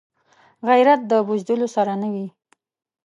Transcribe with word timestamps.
غیرت 0.67 1.01
د 1.11 1.13
بزدلو 1.27 1.67
سره 1.75 1.93
نه 2.01 2.07
وي 2.13 2.27